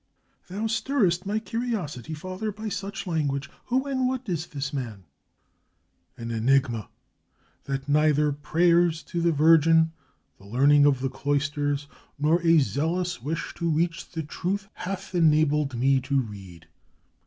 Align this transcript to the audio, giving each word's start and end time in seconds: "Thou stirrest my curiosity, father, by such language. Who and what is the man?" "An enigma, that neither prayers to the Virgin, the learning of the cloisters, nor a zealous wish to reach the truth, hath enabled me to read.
"Thou 0.49 0.65
stirrest 0.65 1.27
my 1.27 1.37
curiosity, 1.37 2.15
father, 2.15 2.51
by 2.51 2.69
such 2.69 3.05
language. 3.05 3.51
Who 3.65 3.85
and 3.85 4.07
what 4.07 4.27
is 4.27 4.47
the 4.47 4.71
man?" 4.75 5.03
"An 6.17 6.31
enigma, 6.31 6.89
that 7.65 7.87
neither 7.87 8.31
prayers 8.31 9.03
to 9.03 9.21
the 9.21 9.31
Virgin, 9.31 9.91
the 10.39 10.47
learning 10.47 10.87
of 10.87 11.01
the 11.01 11.09
cloisters, 11.11 11.85
nor 12.17 12.41
a 12.41 12.57
zealous 12.57 13.21
wish 13.21 13.53
to 13.57 13.69
reach 13.69 14.09
the 14.09 14.23
truth, 14.23 14.69
hath 14.73 15.13
enabled 15.13 15.77
me 15.77 15.99
to 16.01 16.19
read. 16.19 16.67